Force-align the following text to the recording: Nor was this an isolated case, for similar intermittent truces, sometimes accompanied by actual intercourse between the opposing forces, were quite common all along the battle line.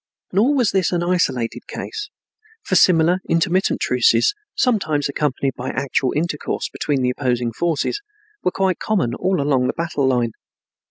Nor 0.33 0.55
was 0.55 0.71
this 0.71 0.91
an 0.91 1.03
isolated 1.03 1.67
case, 1.67 2.09
for 2.63 2.73
similar 2.73 3.19
intermittent 3.29 3.81
truces, 3.81 4.33
sometimes 4.55 5.07
accompanied 5.07 5.53
by 5.55 5.69
actual 5.69 6.11
intercourse 6.15 6.69
between 6.69 7.03
the 7.03 7.11
opposing 7.15 7.53
forces, 7.53 8.01
were 8.43 8.49
quite 8.49 8.79
common 8.79 9.13
all 9.13 9.39
along 9.39 9.67
the 9.67 9.73
battle 9.73 10.07
line. 10.07 10.31